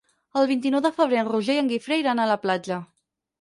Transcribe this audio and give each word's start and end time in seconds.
El 0.39 0.45
vint-i-nou 0.51 0.81
de 0.85 0.91
febrer 0.95 1.19
en 1.23 1.29
Roger 1.33 1.59
i 1.59 1.61
en 1.65 1.69
Guifré 1.73 2.01
iran 2.05 2.23
a 2.25 2.27
la 2.33 2.39
platja. 2.47 2.81